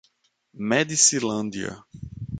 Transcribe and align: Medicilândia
Medicilândia 0.55 1.85